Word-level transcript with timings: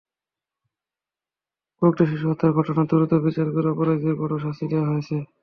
কয়েকটি 1.81 2.03
শিশু 2.05 2.25
হত্যার 2.29 2.55
ঘটনায় 2.57 2.87
দ্রুত 2.89 3.11
বিচার 3.25 3.47
করে 3.55 3.67
অপরাধীদের 3.69 4.15
কঠোর 4.21 4.39
শাস্তি 4.45 4.65
দেওয়া 4.71 4.89
হয়েছে। 4.91 5.15